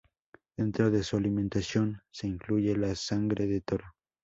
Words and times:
Dentro 0.57 0.89
de 0.89 1.03
su 1.03 1.15
alimentación 1.17 2.01
se 2.09 2.25
incluye 2.25 2.75
la 2.75 2.95
sangre 2.95 3.45
de 3.45 3.61
toro. 3.61 3.85